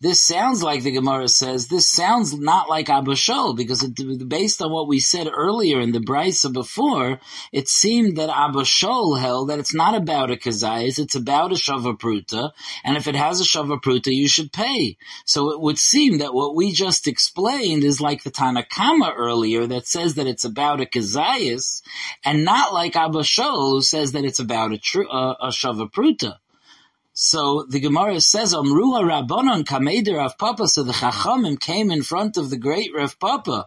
this 0.00 0.22
sounds 0.22 0.62
like 0.62 0.84
the 0.84 0.92
Gemara 0.92 1.26
says, 1.26 1.66
this 1.66 1.88
sounds 1.88 2.38
not 2.38 2.68
like 2.68 2.88
Abba 2.88 3.12
Shaul, 3.12 3.56
because 3.56 3.82
it, 3.82 4.28
based 4.28 4.62
on 4.62 4.70
what 4.70 4.86
we 4.86 5.00
said 5.00 5.28
earlier 5.32 5.80
in 5.80 5.90
the 5.90 5.98
Brisa 5.98 6.52
before, 6.52 7.18
it 7.52 7.68
seemed 7.68 8.16
that 8.16 8.30
Abba 8.30 8.62
Shaul 8.62 9.18
held 9.18 9.48
that 9.48 9.58
it's 9.58 9.74
not 9.74 9.96
about 9.96 10.30
a 10.30 10.36
Kazayas, 10.36 11.00
it's 11.00 11.16
about 11.16 11.50
a 11.50 11.56
Shavapruta, 11.56 12.52
and 12.84 12.96
if 12.96 13.08
it 13.08 13.16
has 13.16 13.40
a 13.40 13.44
Shavapruta, 13.44 14.14
you 14.14 14.28
should 14.28 14.52
pay. 14.52 14.96
So 15.24 15.50
it 15.50 15.60
would 15.60 15.80
seem 15.80 16.18
that 16.18 16.34
what 16.34 16.54
we 16.54 16.70
just 16.70 17.08
explained 17.08 17.82
is 17.82 18.00
like 18.00 18.22
the 18.22 18.30
Tanakama 18.30 19.12
earlier 19.16 19.66
that 19.66 19.88
says 19.88 20.14
that 20.14 20.28
it's 20.28 20.44
about 20.44 20.80
a 20.80 20.86
Kazayas, 20.86 21.82
and 22.24 22.44
not 22.44 22.72
like 22.72 22.94
Abba 22.94 23.20
Shaul 23.20 23.72
who 23.72 23.82
says 23.82 24.12
that 24.12 24.24
it's 24.24 24.38
about 24.38 24.72
a, 24.72 24.78
tr- 24.78 25.02
a 25.10 25.48
Shavapruta. 25.48 26.36
So 27.20 27.66
the 27.68 27.80
Gemara 27.80 28.20
says, 28.20 28.54
Amruha 28.54 29.02
Rabbanon 29.02 29.64
Kameder 29.64 30.18
Rav 30.18 30.38
Papa. 30.38 30.68
So 30.68 30.84
the 30.84 30.92
Chachamim 30.92 31.58
came 31.58 31.90
in 31.90 32.04
front 32.04 32.36
of 32.36 32.48
the 32.48 32.56
great 32.56 32.94
Rav 32.94 33.18
Papa. 33.18 33.66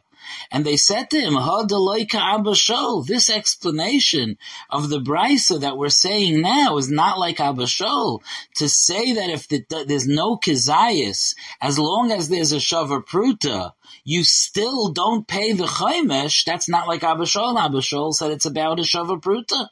And 0.50 0.64
they 0.64 0.78
said 0.78 1.10
to 1.10 1.20
him, 1.20 1.36
Abba 1.36 1.66
Shol. 1.76 3.06
This 3.06 3.30
explanation 3.30 4.38
of 4.70 4.88
the 4.88 5.02
brisa 5.02 5.60
that 5.60 5.78
we're 5.78 5.90
saying 5.90 6.40
now 6.40 6.78
is 6.78 6.90
not 6.90 7.20
like 7.20 7.42
Abba 7.42 7.64
Shol. 7.64 8.22
To 8.56 8.70
say 8.70 9.12
that 9.12 9.30
if 9.30 9.50
the, 9.50 9.66
there's 9.86 10.08
no 10.08 10.38
kizayis, 10.38 11.36
as 11.60 11.78
long 11.78 12.10
as 12.14 12.30
there's 12.30 12.54
a 12.54 12.58
shavar 12.58 13.06
pruta, 13.06 13.74
you 14.06 14.24
still 14.24 14.94
don't 14.94 15.28
pay 15.28 15.52
the 15.52 15.66
chaymesh, 15.66 16.46
that's 16.46 16.70
not 16.70 16.88
like 16.88 17.04
Abba 17.04 17.26
Shol. 17.26 17.60
Abba 17.60 17.80
Shol 17.80 18.14
said 18.14 18.32
it's 18.32 18.46
about 18.46 18.80
a 18.80 18.84
shavar 18.84 19.22
pruta. 19.22 19.68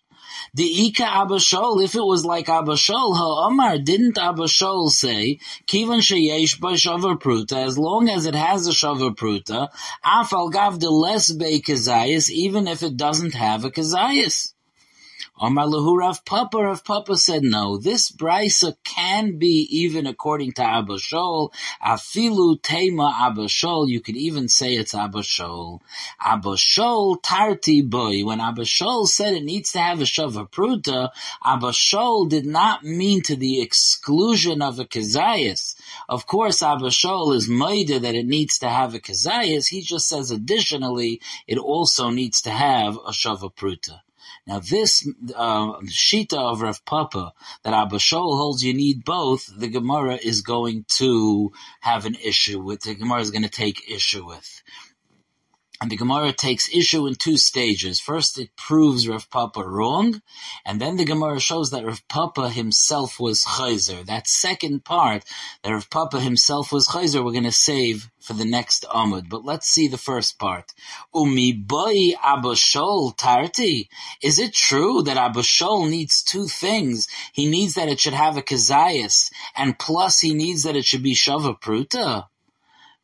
The 0.54 0.64
Ika 0.64 1.04
Abashol, 1.04 1.84
if 1.84 1.96
it 1.96 2.04
was 2.04 2.26
like 2.26 2.48
Abashol, 2.48 3.18
Omar 3.20 3.78
didn't 3.80 4.16
Abashol 4.16 4.90
say, 4.90 5.40
Kivan 5.68 6.02
Sheyesh 6.02 6.60
Bashavar 6.60 7.20
Pruta, 7.20 7.66
as 7.66 7.78
long 7.78 8.10
as 8.10 8.26
it 8.26 8.36
has 8.36 8.68
a 8.68 8.72
Shavar 8.72 9.16
Pruta, 9.16 9.70
Afal 10.06 10.52
Gav 10.52 10.80
de 10.80 10.90
less 10.90 11.32
Be 11.32 11.62
Kazayas, 11.62 12.30
even 12.30 12.68
if 12.68 12.84
it 12.84 12.98
doesn't 12.98 13.34
have 13.34 13.66
a 13.66 13.72
Kazayas. 13.72 14.54
Omar 15.42 15.68
Lahu 15.68 15.98
Rav 15.98 16.26
Papa, 16.26 16.58
Rav 16.58 16.84
Papa 16.84 17.16
said 17.16 17.44
no. 17.44 17.78
This 17.78 18.12
brisa 18.12 18.76
can 18.84 19.38
be 19.38 19.66
even 19.72 20.06
according 20.06 20.52
to 20.54 20.64
Abba 20.64 20.96
Shol. 20.96 21.54
Afilu 21.82 22.62
Tema 22.62 23.16
Abba 23.18 23.46
Shol. 23.46 23.88
You 23.88 24.02
could 24.02 24.18
even 24.18 24.50
say 24.50 24.74
it's 24.74 24.94
Abba 24.94 25.20
Shol. 25.20 25.80
Abba 26.20 26.58
Tarti 27.24 27.82
Boy. 27.82 28.26
When 28.26 28.42
Abba 28.42 28.64
Shol 28.64 29.08
said 29.08 29.34
it 29.34 29.46
needs 29.46 29.72
to 29.72 29.80
have 29.80 30.02
a 30.02 30.04
Shava 30.04 30.52
Pruta, 30.52 31.12
Abba 31.42 31.70
Shol 31.70 32.28
did 32.28 32.46
not 32.46 32.84
mean 32.84 33.22
to 33.22 33.38
the 33.38 33.62
exclusion 33.62 34.62
of 34.62 34.78
a 34.78 34.84
Kazayas. 34.84 35.76
Of 36.10 36.28
course, 36.28 36.62
Abba 36.62 36.88
Shol 36.88 37.34
is 37.34 37.48
Maida 37.48 37.98
that 38.00 38.16
it 38.16 38.26
needs 38.26 38.60
to 38.60 38.68
have 38.68 38.94
a 38.94 39.00
Kazayas. 39.00 39.70
He 39.70 39.84
just 39.84 40.10
says 40.10 40.32
additionally, 40.32 41.22
it 41.48 41.58
also 41.58 42.10
needs 42.10 42.42
to 42.42 42.50
have 42.50 42.98
a 42.98 43.12
Shava 43.12 43.56
Pruta. 43.56 44.02
Now 44.50 44.58
this 44.58 45.08
uh, 45.36 45.74
shita 45.82 46.34
of 46.34 46.62
Rav 46.62 46.84
Papa 46.84 47.34
that 47.62 47.76
Abba 47.76 47.98
Shol 47.98 48.36
holds 48.36 48.64
you 48.64 48.74
need 48.74 49.06
both, 49.06 49.48
the 49.56 49.68
Gemara 49.68 50.16
is 50.16 50.42
going 50.42 50.86
to 50.98 51.54
have 51.82 52.08
an 52.08 52.16
issue 52.16 52.60
with. 52.60 52.82
The 52.82 52.96
Gemara 52.96 53.20
is 53.22 53.30
going 53.30 53.44
to 53.44 53.50
take 53.50 53.88
issue 53.88 54.26
with. 54.26 54.64
And 55.82 55.90
the 55.90 55.96
Gemara 55.96 56.34
takes 56.34 56.74
issue 56.76 57.08
in 57.08 57.16
two 57.16 57.38
stages. 57.38 58.02
First, 58.02 58.38
it 58.38 58.54
proves 58.58 59.08
Rav 59.08 59.30
Papa 59.30 59.64
wrong, 59.66 60.22
and 60.66 60.82
then 60.82 60.98
the 60.98 61.06
Gemara 61.06 61.40
shows 61.40 61.72
that 61.72 61.86
Rav 61.86 62.06
Papa 62.10 62.50
himself 62.50 63.18
was 63.18 63.46
chayzer. 63.46 64.06
That 64.06 64.28
second 64.28 64.84
part, 64.84 65.24
that 65.64 65.72
Rav 65.72 65.90
Papa 65.90 66.20
himself 66.20 66.74
was 66.74 66.90
chayzer, 66.90 67.24
we're 67.24 67.32
going 67.32 67.46
to 67.46 67.54
save 67.54 68.12
for 68.20 68.34
the 68.34 68.44
next 68.44 68.86
Amud. 68.94 69.30
But 69.30 69.46
let's 69.46 69.70
see 69.70 69.88
the 69.88 69.98
first 69.98 70.38
part. 70.38 70.74
Umi 71.16 71.54
boy 71.54 72.12
Abashol 72.22 73.16
tarti. 73.16 73.90
Is 74.22 74.38
it 74.38 74.54
true 74.54 75.02
that 75.04 75.16
Abashol 75.16 75.90
needs 75.90 76.24
two 76.24 76.48
things? 76.48 77.08
He 77.32 77.50
needs 77.50 77.76
that 77.76 77.88
it 77.88 78.02
should 78.02 78.14
have 78.14 78.36
a 78.36 78.42
kazayas, 78.42 79.32
and 79.56 79.80
plus 79.80 80.20
he 80.20 80.34
needs 80.34 80.64
that 80.64 80.76
it 80.76 80.84
should 80.84 81.04
be 81.04 81.16
shava 81.16 81.58
pruta. 81.58 82.26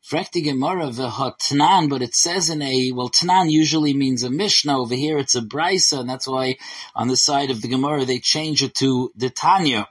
Frekti 0.08 0.44
Gemara 0.44 0.86
v'hotnan, 0.90 1.90
but 1.90 2.00
it 2.00 2.14
says 2.14 2.48
in 2.48 2.62
a, 2.62 2.92
well, 2.92 3.10
Tnan 3.10 3.50
usually 3.50 3.92
means 3.92 4.22
a 4.22 4.30
Mishnah. 4.30 4.78
Over 4.78 4.94
here 4.94 5.18
it's 5.18 5.34
a 5.34 5.40
Brisa, 5.40 5.98
and 5.98 6.08
that's 6.08 6.28
why 6.28 6.58
on 6.94 7.08
the 7.08 7.16
side 7.16 7.50
of 7.50 7.60
the 7.60 7.66
Gemara 7.66 8.04
they 8.04 8.20
change 8.20 8.62
it 8.62 8.76
to 8.76 9.10
the 9.16 9.30
Tanya. 9.30 9.88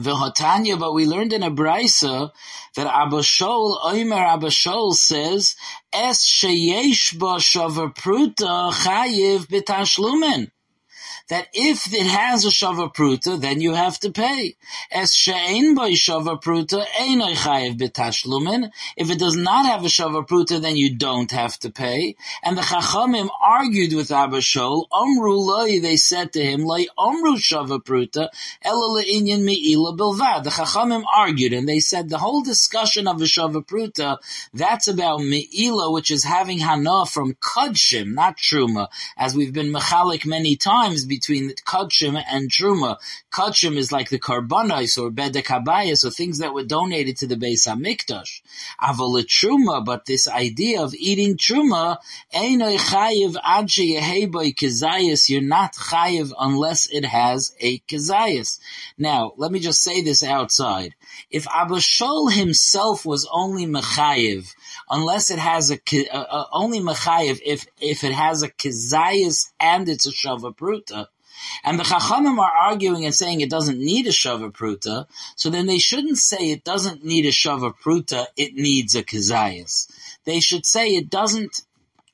V'hotanya, 0.00 0.80
but 0.80 0.94
we 0.94 1.06
learned 1.06 1.32
in 1.32 1.44
a 1.44 1.50
Brisa 1.50 2.32
that 2.74 2.92
Abashol, 2.92 3.80
Oimer 3.82 4.36
Abashol 4.36 4.92
says, 4.92 5.54
Es 5.92 6.26
sheyesh 6.26 7.16
ba 7.16 7.36
shavar 7.36 7.94
pruta 7.94 8.72
chayiv 8.72 9.46
b'tashlumen 9.46 10.50
that 11.28 11.48
if 11.52 11.92
it 11.92 12.06
has 12.06 12.44
a 12.44 12.48
shava 12.48 12.92
pruta, 12.94 13.40
then 13.40 13.60
you 13.60 13.74
have 13.74 13.98
to 14.00 14.10
pay. 14.10 14.56
Es 14.90 15.14
she'ein 15.14 15.74
by 15.74 15.90
shava 15.90 16.42
pruta, 16.42 16.84
ein 16.98 17.20
chayev 17.20 17.78
betashlumin. 17.78 18.70
If 18.96 19.10
it 19.10 19.18
does 19.18 19.36
not 19.36 19.66
have 19.66 19.84
a 19.84 19.88
shava 19.88 20.26
pruta, 20.26 20.60
then 20.60 20.76
you 20.76 20.96
don't 20.96 21.30
have 21.30 21.58
to 21.60 21.70
pay. 21.70 22.16
And 22.42 22.56
the 22.56 22.62
chachamim 22.62 23.28
argued 23.40 23.92
with 23.92 24.10
Abba 24.10 24.38
Shol. 24.38 24.86
Amru 24.92 25.34
loy, 25.34 25.80
they 25.80 25.96
said 25.96 26.32
to 26.32 26.44
him, 26.44 26.64
loy 26.64 26.86
amru 26.98 27.36
shava 27.36 27.78
pruta, 27.82 28.28
ela 28.62 29.02
le'inyan 29.02 29.42
me'ila 29.42 29.96
bilvad. 29.96 30.44
The 30.44 30.50
chachamim 30.50 31.04
argued, 31.14 31.52
and 31.52 31.68
they 31.68 31.80
said 31.80 32.08
the 32.08 32.18
whole 32.18 32.42
discussion 32.42 33.06
of 33.06 33.20
a 33.20 33.24
shava 33.24 33.66
pruta, 33.66 34.18
that's 34.54 34.88
about 34.88 35.20
me'ila, 35.20 35.90
which 35.92 36.10
is 36.10 36.24
having 36.24 36.58
hana 36.58 37.04
from 37.04 37.34
kudshim, 37.34 38.14
not 38.14 38.38
truma, 38.38 38.88
as 39.16 39.36
we've 39.36 39.52
been 39.52 39.72
mechalik 39.72 40.24
many 40.24 40.56
times 40.56 41.04
between 41.18 41.50
Kachim 41.66 42.22
and 42.30 42.48
Truma. 42.48 42.96
Kachim 43.32 43.76
is 43.76 43.90
like 43.90 44.08
the 44.08 44.20
Karbanais 44.20 44.96
or 45.02 45.10
Bedek 45.10 45.46
Habayas 45.46 46.04
or 46.04 46.10
things 46.10 46.38
that 46.38 46.54
were 46.54 46.62
donated 46.62 47.16
to 47.18 47.26
the 47.26 47.34
Beis 47.34 47.66
HaMikdash. 47.66 48.40
Aval 48.80 49.24
Truma, 49.24 49.84
but 49.84 50.06
this 50.06 50.28
idea 50.28 50.80
of 50.80 50.94
eating 50.94 51.36
Truma, 51.36 51.98
Einoi 52.32 52.78
Chayiv 52.78 53.36
Ad 53.44 53.66
Sheyeheboi 53.66 55.28
you're 55.28 55.40
not 55.40 55.74
Chayiv 55.74 56.32
unless 56.38 56.88
it 56.88 57.04
has 57.04 57.52
a 57.58 57.78
Kazayas. 57.80 58.60
Now, 58.96 59.32
let 59.36 59.50
me 59.50 59.58
just 59.58 59.82
say 59.82 60.02
this 60.02 60.22
outside. 60.22 60.94
If 61.30 61.46
Abashol 61.46 62.32
himself 62.32 63.04
was 63.04 63.28
only 63.32 63.66
Mechayiv, 63.66 64.54
unless 64.90 65.30
it 65.30 65.38
has 65.38 65.70
a, 65.70 65.78
uh, 66.10 66.44
only 66.52 66.80
Mechayiv, 66.80 67.40
if, 67.44 67.66
if 67.80 68.04
it 68.04 68.12
has 68.12 68.42
a 68.42 68.48
Kazayas 68.48 69.50
and 69.60 69.88
it's 69.88 70.06
a 70.06 70.10
Shava 70.10 70.56
Pruta, 70.56 71.06
and 71.64 71.78
the 71.78 71.84
Chachamim 71.84 72.38
are 72.38 72.52
arguing 72.52 73.04
and 73.04 73.14
saying 73.14 73.40
it 73.40 73.50
doesn't 73.50 73.78
need 73.78 74.06
a 74.06 74.10
Shava 74.10 74.52
Pruta, 74.52 75.06
so 75.36 75.50
then 75.50 75.66
they 75.66 75.78
shouldn't 75.78 76.18
say 76.18 76.50
it 76.50 76.64
doesn't 76.64 77.04
need 77.04 77.26
a 77.26 77.30
Shava 77.30 77.72
Pruta, 77.72 78.26
it 78.36 78.54
needs 78.54 78.94
a 78.94 79.02
Kazayas. 79.02 79.88
They 80.24 80.40
should 80.40 80.66
say 80.66 80.88
it 80.88 81.10
doesn't 81.10 81.62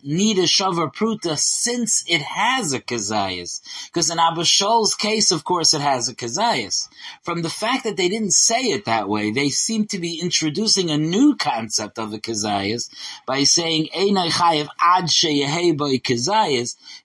need 0.05 0.39
a 0.39 0.43
shavar 0.43 0.95
pruta 0.95 1.39
since 1.39 2.05
it 2.07 2.21
has 2.23 2.73
a 2.73 2.81
kazayas. 2.81 3.61
Because 3.87 4.11
in 4.11 4.19
Abba 4.19 4.43
Shol's 4.43 4.95
case, 4.95 5.33
of 5.33 5.45
course, 5.45 5.75
it 5.75 5.81
has 5.81 6.09
a 6.09 6.15
kazayas. 6.15 6.89
From 7.23 7.43
the 7.43 7.51
fact 7.51 7.85
that 7.85 7.97
they 7.97 8.09
didn't 8.09 8.33
say 8.33 8.61
it 8.65 8.85
that 8.85 9.09
way, 9.09 9.31
they 9.31 9.49
seem 9.49 9.87
to 9.87 9.99
be 9.99 10.21
introducing 10.21 10.91
a 10.91 10.99
new 10.99 11.37
concept 11.37 11.99
of 11.99 12.13
a 12.13 12.19
kazayas 12.19 12.91
by 13.27 13.45
saying 13.45 13.89
Einai 13.95 14.29
chayev 14.31 14.69
ad. 14.81 15.11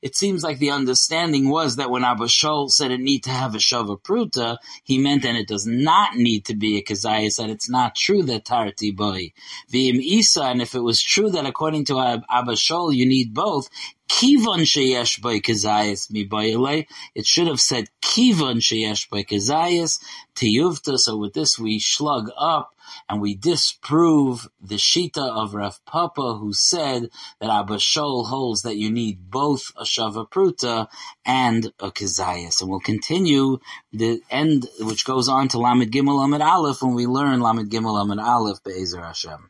It 0.01 0.15
seems 0.15 0.43
like 0.43 0.59
the 0.59 0.71
understanding 0.71 1.49
was 1.49 1.77
that 1.77 1.89
when 1.89 2.03
Abba 2.03 2.25
Shol 2.25 2.69
said 2.69 2.91
it 2.91 2.99
need 2.99 3.23
to 3.23 3.29
have 3.29 3.55
a 3.55 3.59
shavar 3.59 4.01
pruta, 4.01 4.57
he 4.83 4.97
meant 4.97 5.25
and 5.25 5.37
it 5.37 5.47
does 5.47 5.65
not 5.65 6.15
need 6.17 6.45
to 6.45 6.55
be 6.55 6.77
a 6.77 6.83
kazayas, 6.83 7.37
that 7.37 7.49
it's 7.49 7.69
not 7.69 7.95
true 7.95 8.23
that 8.23 8.45
tarti 8.45 8.91
boy. 8.91 9.31
V'im 9.71 10.01
isa, 10.01 10.43
and 10.43 10.61
if 10.61 10.75
it 10.75 10.81
was 10.81 11.01
true 11.01 11.29
that 11.29 11.45
according 11.45 11.85
to 11.85 11.99
Abba 11.99 12.55
You 12.91 13.05
need 13.05 13.33
both. 13.33 13.69
Kivon 14.07 14.61
sheyesh 14.65 15.21
by 15.21 15.39
kazayas 15.39 16.09
mi 16.11 16.87
It 17.15 17.25
should 17.25 17.47
have 17.47 17.59
said 17.59 17.89
kivon 18.01 18.57
sheyesh 18.57 19.09
by 19.09 19.23
kazayas 19.23 19.99
tiyuvta. 20.35 20.97
So 20.97 21.17
with 21.17 21.33
this 21.33 21.59
we 21.59 21.79
slug 21.79 22.29
up 22.37 22.73
and 23.07 23.21
we 23.21 23.35
disprove 23.35 24.49
the 24.61 24.75
shita 24.75 25.17
of 25.17 25.53
Rav 25.53 25.83
Papa 25.85 26.37
who 26.39 26.53
said 26.53 27.09
that 27.39 27.49
Abba 27.49 27.75
Shol 27.75 28.25
holds 28.25 28.63
that 28.63 28.77
you 28.77 28.89
need 28.89 29.29
both 29.29 29.71
a 29.77 29.83
shava 29.83 30.29
pruta 30.29 30.87
and 31.25 31.67
a 31.79 31.91
kazayas. 31.91 32.61
And 32.61 32.69
we'll 32.69 32.79
continue 32.79 33.59
the 33.93 34.21
end, 34.29 34.67
which 34.79 35.05
goes 35.05 35.29
on 35.29 35.49
to 35.49 35.59
Lamed 35.59 35.91
Gimel 35.91 36.19
Lamed 36.19 36.41
Aleph 36.41 36.81
when 36.81 36.95
we 36.95 37.05
learn 37.05 37.41
Lamed 37.41 37.69
Gimel 37.69 37.93
Lamed 37.93 38.19
Aleph 38.19 38.63
Be'ezer 38.63 39.01
Hashem. 39.01 39.49